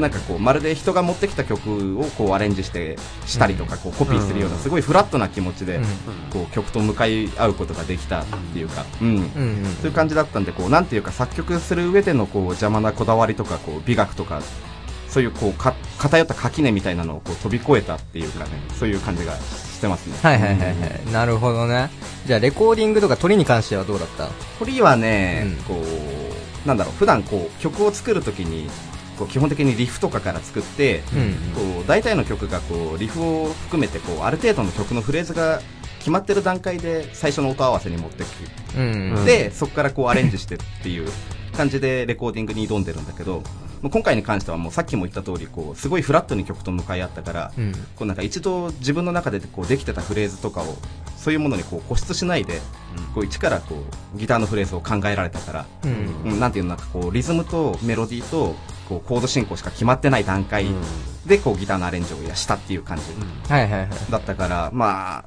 [0.00, 5.84] なんかこうまるで人が持ってきた曲をこうアレンジしてしたりとかこうコピーするようなすごいフラットな気持ちでうん
[6.32, 9.30] こう曲と向かい合うことができたっていうか、うん。
[9.80, 14.40] そういう感じだったんでこうなんていうか作曲する上でのこう邪魔なこだわりとかこう美学とか
[15.12, 20.72] そういうこうか偏った垣根みたいなのをこう飛び越えたっていうかねそういう感じがしてますねはいはいはいは
[21.08, 21.12] い。
[21.12, 21.90] なるほどね。
[22.26, 24.28] じゃあ、レコーディングとか撮りに関してはどうだった？
[24.58, 25.82] 鳥はね、うんこ
[26.64, 28.70] うなんだろう普段こう曲を作るときに
[29.18, 31.34] こう基本的にリフとかから作って、うん。
[31.76, 35.60] こう大体の曲がこうリフを含めてこうある程度の曲のフレーズが
[35.98, 39.12] 決まってる段階で最初の音合わせに持ってくうん。
[39.18, 41.08] うんで、そこからこうアレンジしてっていう
[41.56, 43.42] 感じでレコーディングに挑んでるんだけど、
[43.90, 47.72] 今回に関してはもうさっきも言った通り、こう、すごいフラットに曲と向かい合ったから、うん。
[47.96, 50.76] こうなんか一度自分の中でこうできてたフレーズとかを、
[51.16, 52.60] そういうものにこう固執しないで、
[53.14, 56.32] こう一からこうギターのフレーズを考えられたから、うん。
[56.32, 58.54] うん、なんていうのなんかこうリズムとメロディーと
[58.88, 60.66] こうコード進行しか決まってない段階
[61.26, 63.04] でこうギターのアレンジをしたっていう感じ
[63.48, 63.90] はいはいはい。
[64.10, 65.24] だったから、まあ、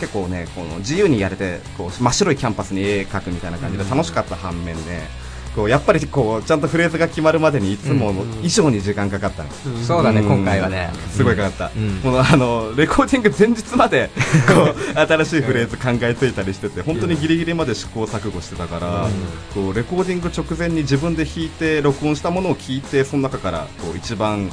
[0.00, 5.08] 結構ね、この自由にやれて、こう真っ白いキャンパスに絵描くみたいな感じで楽しかった反面ね、
[5.54, 9.50] こうやっぱりこうちゃんとフレーズが決まるまでにいつもの以上に時間かかったの。
[9.82, 10.90] そうだね、うん今回はね。
[11.10, 11.70] すごいかかった。
[11.76, 14.10] うんこのあの、レコーディング前日まで、
[14.46, 19.08] こう、新しいフレーズ考えついたりしてて、本当にギリギリまで試行錯誤してたから、
[19.54, 24.50] こう、レコーディング直前に自分で弾いて、録音したものを聞いて、その中から、こう、一番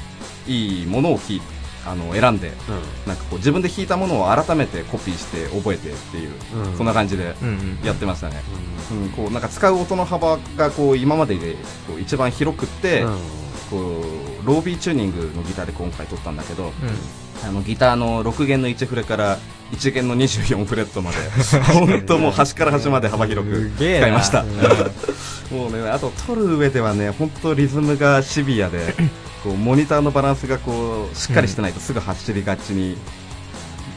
[0.48, 1.42] いいものを聞い
[1.86, 2.52] あの、選んで、
[3.06, 7.36] なんかこう、自分で弾いたものを改めてコピーして覚えてっていう、うんそんな感じで。
[7.84, 8.42] やってましたね。
[8.92, 11.56] うん、こう、なんか使う音の幅が、こう、今までで、
[11.88, 13.06] こう、一番広くって、
[13.70, 13.78] こ
[14.44, 16.72] う、ロービーチューニングのギターで今回撮ったんだけど、
[17.48, 19.38] あのギターの6弦の1フレから
[19.72, 21.18] 一弦の24フレットまで
[21.74, 24.44] 本当もう端から端まで幅広く使いました。
[25.52, 28.96] もうねあと撮る上ではね本当リズムがシビアで
[29.44, 32.98] こうモニターのバランスがこうしっかりしてないとすぐ走りがちに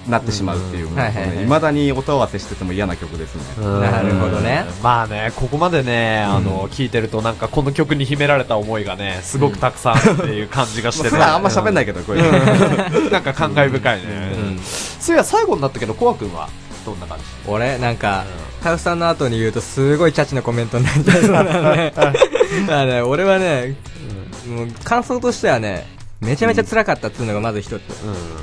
[0.08, 1.42] なってしまうっていういはいはい。
[1.42, 3.66] いまだに音合わせしてても嫌な曲ですね。
[3.80, 4.64] なるほどね。
[4.82, 11.18] まあね、ここまでね、あの、聞いてるとなんかこの曲に秘められた思いがね、すごくたくさんあるっていう感じがしてね。
[11.18, 12.22] まあんま喋んないけどこれ
[13.10, 14.32] なんか感慨深いね。
[15.00, 16.48] そういや、最後になったけど、コア君は
[16.84, 17.24] どんな感じ？
[17.46, 18.24] 俺、なんか、
[18.62, 21.92] カウさんの後に言うとすごいチャチなコメントになっちゃいそうなのね。
[21.94, 22.12] だか
[22.66, 23.76] らね、俺はね、
[24.48, 25.86] もう感想としてはね、
[26.20, 27.90] めちゃめちゃ辛かったっていうのがまず一つ。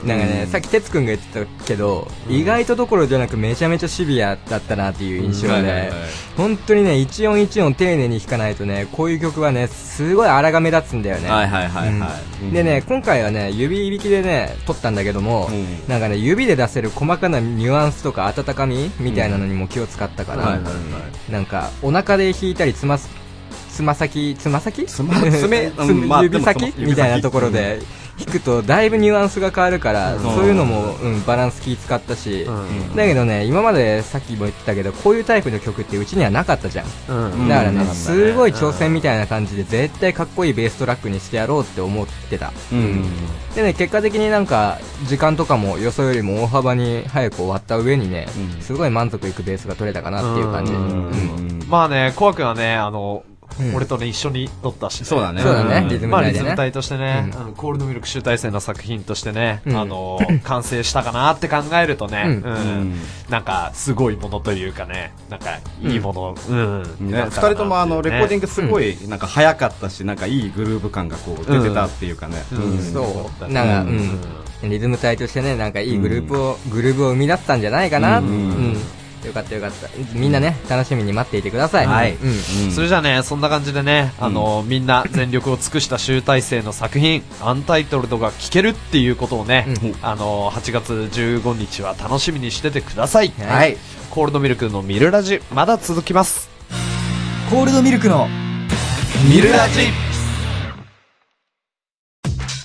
[0.06, 5.90] なんかね、さっき哲くんが言ってたけど、意外とどころじゃなくめちゃめちゃシビアだったなっていう印象でうんはいはいはい、
[6.38, 11.30] 本当にね、一音一音丁寧に弾かないとね、こういう曲はね、すごい荒が目立つんだよね。
[11.30, 12.08] はいはいはいは
[12.42, 12.44] い。
[12.44, 12.54] うん。
[12.54, 15.50] でね、今回はね、指弾きでね、撮ったんだけども、
[15.90, 20.72] なんかね、指で出せる細かなニュアンスとか温かみみたいなのにも気を使ったから、はいはいは
[21.30, 21.32] い。
[21.32, 23.25] なんか、お腹で弾いたり、つます、
[23.76, 24.86] つま先、つま先？
[24.86, 25.70] つま爪
[26.24, 26.74] 指先？
[26.78, 27.82] みたいなところで
[28.18, 32.48] 弾くと、だいぶニュアンスが変わるから、そういうのも、うん、バランス気使ったし、
[32.96, 36.86] だけどね、今までさっきも言ってたけど、こういうタイプの曲ってうちにはなかったじゃん。
[37.10, 37.50] うん。
[37.50, 37.88] だからね、うん。
[37.88, 42.54] すごい挑戦みたいな感じで、絶対かっこいいベーストラックにしてやろうって思ってた。
[42.72, 43.04] うん。
[43.54, 48.62] でね、結果的になんか、時間とかも予想よりも大幅に早く終わった上にね、うん。
[48.62, 50.72] すごい満足いくベースが取れたかなっていう感じ。
[51.68, 53.35] まあね、コア君はね、あの、うん
[53.76, 55.42] 俺とね、一緒に撮ったし、そうだね。
[55.42, 55.78] そうだね。
[55.78, 55.88] うん。
[55.88, 57.42] リズムまあ、リズム隊としてね、うん。
[57.42, 59.78] あのコールドミルク集大成の作品としてね、うん。
[59.78, 62.32] あの、完成したかなって考えるとね、うん。
[62.44, 62.94] うん。
[62.94, 66.84] んなんか、すごいものというかね、なんか、いいもの、うん。
[67.10, 72.80] ね、二人ともあのレコーディングすごいなんか早かったし、なんかいいグルーヴ感がこう出てたっていうかね、うん。
[72.80, 73.52] そう。
[73.52, 74.70] なんか、うん。
[74.70, 78.20] リズム隊としてね、なんかいいグループを、グループを生み出せたんじゃないかな。
[78.20, 78.26] うん。
[78.26, 78.78] うん。
[79.26, 79.90] よかったよかった。
[80.14, 81.88] みんなね、楽しみに待っていてください。
[81.88, 82.72] はいうん。
[82.72, 93.34] それじゃあね、そんな感じでね、あの、みんな全力を尽くした集大成の作品、アンタイトルドが聴けるっていうことをね、うんあの、8月15日は楽しみにしててください。
[93.40, 93.78] はい。
[94.10, 96.50] コールドミルクのミルラジ、まだ続きます。
[97.50, 98.28] コールドミルクの
[99.30, 99.82] ミルラジ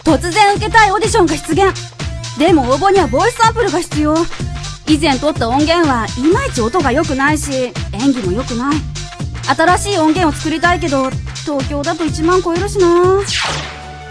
[0.04, 4.14] 突然受けたいオーディションが出現でも応募にはボイスサンプルが必要
[4.90, 8.76] 以前撮った音源はいまいち音が良くないし演技も良くない。
[9.56, 11.10] 新しい音源を作りたいけど
[11.44, 13.20] 東京だと1万超えるしな。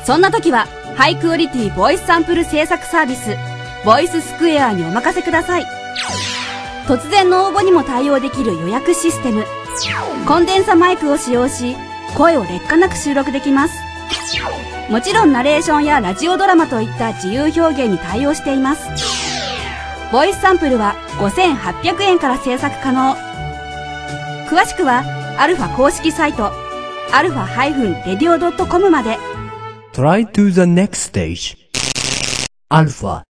[0.06, 3.36] そんな時はハイクオリティボイスサンプル制作サービス
[3.84, 5.66] ボイススクエアにお任せください。
[6.88, 9.44] 突然の応募にも対応できる予約システム。
[10.26, 11.76] コンデンサマイクを使用し
[12.16, 13.74] 声を劣化なく収録できます。
[14.90, 19.39] もちろんナレーションやラジオドラマといった自由表現に対応しています。
[20.12, 23.16] ボイスサンプルは5800円から制作可能。
[24.50, 25.04] 詳しくは、
[25.38, 26.50] アルファ公式サイト、
[27.14, 29.18] アルファ -radio.com まで。
[29.94, 31.56] Try to the next stage.
[32.72, 33.22] Alpha.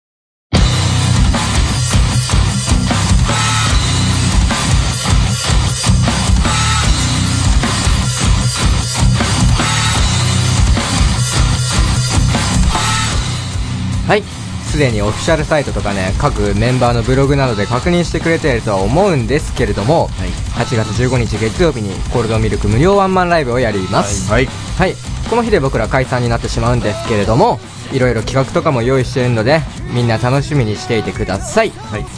[14.08, 14.39] はい。
[14.70, 20.10] すでにオフィシャルサイトとかね、各メンバーのブログなどで確認してくれているとは思うんですけれども、
[20.56, 24.32] 8月15日月曜日にコールドミルク無料ワンマンライブをやります。
[24.32, 24.46] はい
[24.78, 24.96] はい。
[25.30, 27.60] この日で僕ら解散になってしまうんですけれども、
[27.92, 29.62] いろいろ企画とかも用意しているので、
[29.92, 31.72] みんな楽しみにしていてください。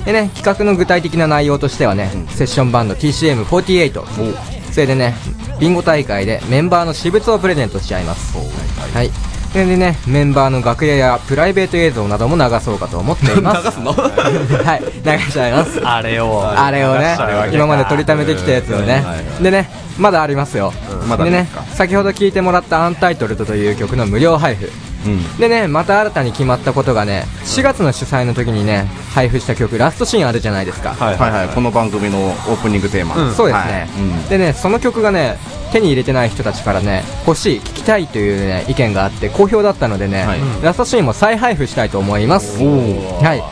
[0.06, 4.72] でね、企画の具体的な内容としてはね、セッションバンド TCM48。
[4.72, 5.16] それでね、
[5.60, 8.36] ビンゴ大会でメンバーの私物をプレゼントしちゃいます。
[8.94, 9.12] はい。
[9.54, 13.66] ででね、メンバーの楽屋やプライベート映像なども流そうかと思っています。
[13.68, 13.92] 流すの？
[13.92, 15.82] はい、流しちゃいます。
[15.86, 16.50] あれを。
[16.50, 17.18] あれをね、
[17.52, 19.04] 今まで取りためてきたやつをね。
[19.42, 20.72] でね、まだありますよ。
[21.08, 24.72] まだでね先ほど聞いてもらったアンタイトルドという曲の無料配布。
[25.06, 25.38] うん。
[25.38, 30.92] でね、また新たに決まったことがね、4月の主催の時にね、配布した曲、ラストシーンあるじゃないですか。
[30.94, 31.32] はいはい。
[31.32, 34.02] はいこの番組のオープニングテーマ、そうですね、はい。
[34.02, 34.30] うん。
[34.30, 35.38] でねその曲がね
[35.72, 40.40] 手に入れてない人たちからね欲しい聞きたいというね意見があって好評だったのでね、はい。
[40.62, 42.58] ラストシーンも再配布したいと思います。
[42.62, 43.44] はい。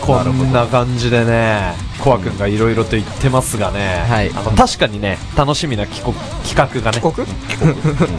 [0.00, 4.30] こんな感じでね、コア君がいろいろと言ってますがね、はい。
[4.30, 7.00] あの確かにね楽しみな企画企画がね。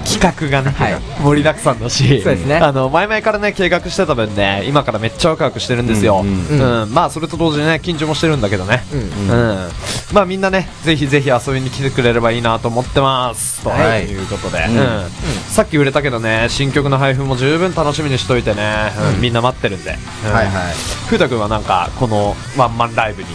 [0.05, 1.01] 企画がね、はい。
[1.21, 2.21] 盛りだくさんだし。
[2.21, 2.57] そうですね。
[2.57, 9.69] あの前々からね計画してた分ね今からめっちゃワクワクしてるんですよ、うんうんまあそれと同時にね緊張もしてるんだけどね、うんうん。
[10.13, 13.63] まあみんなねぜひぜひ遊びに来てくれればいいなと思ってます。
[13.63, 14.05] とはい。
[14.05, 14.77] いうことで、うん。
[14.77, 15.09] うん。
[15.47, 19.21] さっき売れたけどね新曲の配布も十分楽しみにしといてね、うん。
[19.21, 20.33] みんな待ってるんで、うん。
[20.33, 20.73] はいはい。
[21.07, 23.29] ふうたくんはなんかこのワンマンライブに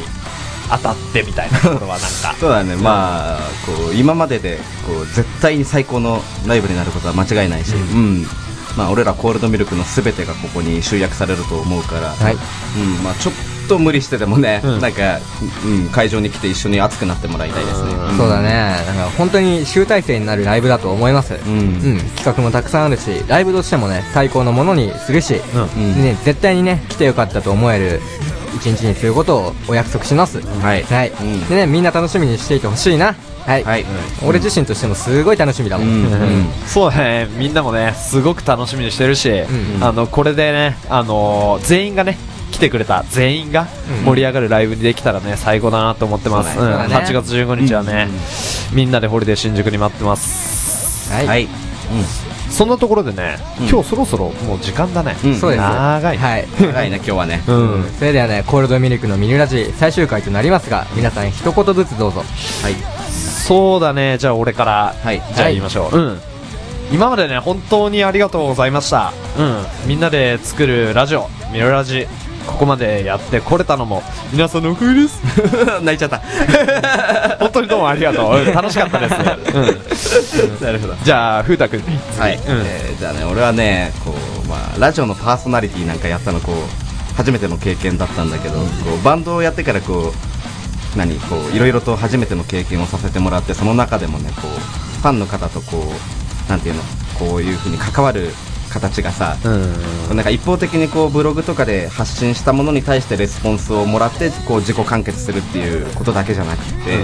[0.70, 2.34] 当たってみたいなところはなんか。
[2.40, 8.26] そうだね、まあ、こう、今までで、こう、絶対に最高のライブになることは間違いないし、うん。
[8.76, 12.34] まあ、俺らコールドミルクのすべてがここに集約されると思うから、はい。
[12.34, 13.34] うん、まあ、ちょっ
[13.68, 14.80] と無理してでもね、うん。
[14.80, 15.18] なんか、
[15.64, 17.92] うん、会場に来て一緒に熱くなってもらいたいですね。
[17.92, 18.16] ん。
[18.16, 18.42] そうだ。
[18.42, 18.48] ね。
[18.86, 21.34] なんか本当に集大成になるライブだと思います。
[21.34, 21.58] うん。
[21.58, 21.62] う
[21.94, 25.40] ん、企画もたくさんあるしライブとしてもね最高のものにするし、
[25.76, 26.02] うん。
[26.02, 28.00] ね、絶対にね来てよかったと思える
[28.56, 30.40] 一日にすることをお約束します。
[30.40, 30.82] はい。
[30.82, 31.48] はい、うん。
[31.48, 33.14] でねみんな楽しみにしていてほしいな。
[33.46, 33.84] はい、はい。
[34.26, 36.46] 俺自身としてもすごい楽しみだもん、うんうん。
[36.66, 37.28] そうだね。
[37.36, 39.46] みんなもねすごく楽しみにしてるし、ん。
[39.80, 42.18] あのこれでね、あのー全員がね
[42.50, 43.66] 来てくれた全員が
[44.00, 44.04] うん。
[44.04, 46.84] 盛り上がるライブにできたらね最高だなと思ってます、そうだね。
[46.86, 46.92] うん。
[46.92, 48.08] 8月15日はね、
[48.72, 51.12] みんなでホリデー新宿に待ってます。
[51.12, 51.48] はい、はい。
[52.50, 53.68] そんなところでね、うん。
[53.68, 55.36] 今日そろそろもう時間だね、うん。
[55.36, 55.60] そうです。
[55.60, 56.44] 長い、はい。
[56.44, 56.66] うん。
[56.66, 57.42] 長いね、今日はね。
[57.46, 57.84] うん。
[57.98, 62.22] それではねコールドミルクのミニラジ最終回となりますが皆さん一言ずつどうぞ。
[62.62, 62.74] はい。
[63.10, 64.18] そうだね。
[64.18, 65.22] じゃあ俺からはい。
[65.34, 66.20] じゃあ言いましょう、うん。
[66.92, 69.12] 今までね本当にありがとうございました。
[69.38, 69.64] うん。
[69.86, 72.06] みんなで作るラジオミロラジ
[72.46, 74.02] ここまでやってこれたのも。
[74.32, 75.20] 皆さんのおかげです。
[75.82, 76.20] 泣いちゃった。
[77.40, 80.94] 本当にどうもありがとう、う ん楽しかったです、うん、なるほど。
[81.02, 82.42] じゃあ風太くんにはい、うん。
[82.64, 84.14] えーじゃあね俺はねこ
[84.44, 88.64] う、まあ、ラジオのパーソナリティなんかやったのこう初めての経験だったんだけど、こ
[89.00, 90.12] うバンドをやってからこ
[90.94, 95.92] う何こういろいろと初めての経験をさせてもらってその中でもねこうファンの方とこ
[96.48, 96.82] うなんていうの
[97.18, 98.30] こういうふうに関わる
[98.74, 100.16] 形がさ、うん。
[100.16, 106.98] なんか一方的にこうブログとかで発信したものに対してレスポンスをもらってこう自己完結するっていうことだけじゃなくて、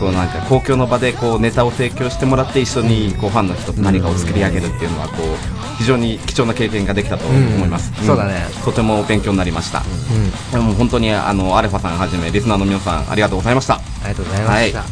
[0.00, 8.06] こうなんか公共の場でこうネタを提供してもらって一緒にこうファンの人と何かを作り上げるっていうのはこう非常に貴重な経験ができたと思います、うん。
[8.06, 8.42] そうだね。
[8.64, 10.50] とても勉強になりました、うん。
[10.50, 13.74] でも本当にあのアルファさんはじめリスナーの皆さんありがとうございました。
[13.74, 14.88] ありがとうございました、はい。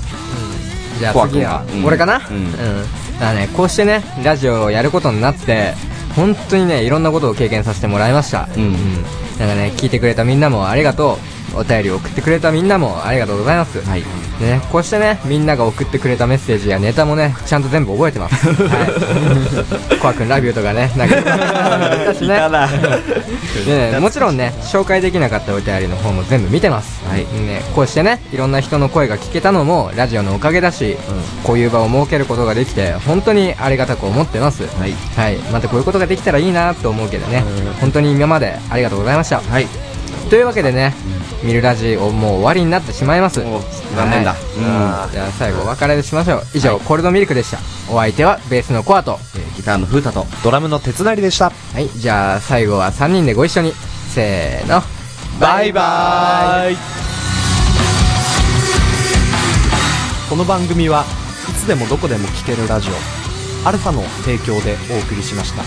[0.94, 0.98] うん。
[0.98, 2.20] じゃあ次は、うん俺かな？
[2.28, 2.36] うん。
[2.36, 5.74] うん、だからねこうしてねラジオをやることになって
[6.18, 8.48] 本当にねいろんなことを経験させてもらいました。
[8.56, 8.72] うん
[9.38, 14.02] なんかね聞いてくれたみんなもありがとうお便りを送ってくれたみんなもありがとうございます、はい。
[14.38, 18.48] でね、こうしてねみんなが送ってくれたメッセージやネタもねちゃんと全部覚えてます。
[18.48, 19.98] はい。
[19.98, 22.38] コア君ラビューとかねなんか だしね
[23.66, 27.20] でねもちろんね紹介できなかったお便りの方も全部見てます、はい。
[27.20, 30.96] ね、こうしてねいろんな人の声が聞けたのもラジオのおかげだし、
[31.42, 34.64] こういう場を設けることができて本当にありがたく思ってます。
[34.78, 34.94] はい。
[35.16, 37.42] はい、またこういうことができたらいいなと思うけどね、
[37.80, 39.87] 本当に今までありがとうございました、はい
[40.28, 40.94] というわけでね、
[41.42, 43.40] ミルラジオもう終わりになってしまいます。
[43.40, 43.44] お
[43.96, 44.34] 残念だ。
[44.34, 45.12] はい。
[45.12, 46.42] じゃあ最後お別れしましょう。
[46.54, 47.58] 以上、コールドミルクでした。
[47.92, 49.18] お相手はベースのコアと。
[49.36, 50.24] えーギターの風太と。
[50.44, 51.50] ドラムの手つなりでした。
[51.50, 51.88] はい。
[51.88, 53.72] じゃあ最後は3人でご一緒に。
[54.14, 54.82] せーの。
[55.40, 56.98] バイバーイ。
[60.28, 61.06] この番組は
[61.48, 65.62] いつでもどこでも聴けるラジオアルファの提供でお送りしました